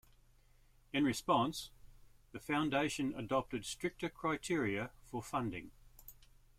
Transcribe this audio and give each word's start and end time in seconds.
In 0.93 1.03
response, 1.05 1.69
the 2.31 2.39
foundation 2.39 3.13
adopted 3.13 3.67
stricter 3.67 4.09
criteria 4.09 4.89
for 5.05 5.21
funding. 5.21 5.69